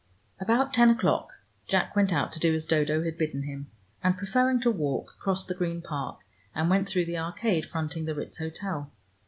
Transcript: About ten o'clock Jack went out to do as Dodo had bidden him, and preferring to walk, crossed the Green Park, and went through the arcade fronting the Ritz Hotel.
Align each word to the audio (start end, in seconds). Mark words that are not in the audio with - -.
About 0.39 0.73
ten 0.73 0.89
o'clock 0.89 1.29
Jack 1.67 1.95
went 1.95 2.11
out 2.11 2.31
to 2.31 2.39
do 2.39 2.55
as 2.55 2.65
Dodo 2.65 3.03
had 3.03 3.19
bidden 3.19 3.43
him, 3.43 3.69
and 4.03 4.17
preferring 4.17 4.59
to 4.61 4.71
walk, 4.71 5.15
crossed 5.19 5.47
the 5.47 5.53
Green 5.53 5.79
Park, 5.83 6.21
and 6.55 6.71
went 6.71 6.87
through 6.87 7.05
the 7.05 7.19
arcade 7.19 7.67
fronting 7.67 8.05
the 8.05 8.15
Ritz 8.15 8.39
Hotel. 8.39 8.91